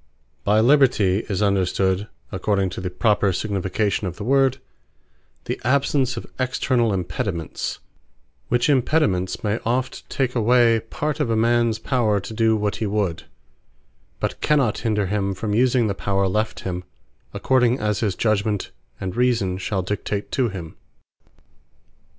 [0.00, 4.56] Liberty What By LIBERTY, is understood, according to the proper signification of the word,
[5.44, 7.80] the absence of externall Impediments:
[8.48, 12.86] which Impediments, may oft take away part of a mans power to do what hee
[12.86, 13.24] would;
[14.20, 16.82] but cannot hinder him from using the power left him,
[17.34, 18.70] according as his judgement,
[19.02, 20.76] and reason shall dictate to him.